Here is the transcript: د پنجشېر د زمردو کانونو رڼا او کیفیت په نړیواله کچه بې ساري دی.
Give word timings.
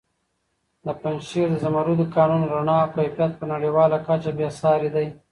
د 0.85 0.87
پنجشېر 1.01 1.47
د 1.51 1.55
زمردو 1.63 2.05
کانونو 2.15 2.45
رڼا 2.53 2.77
او 2.83 2.91
کیفیت 2.95 3.31
په 3.39 3.45
نړیواله 3.53 3.97
کچه 4.07 4.31
بې 4.37 4.47
ساري 4.59 4.89
دی. 4.95 5.07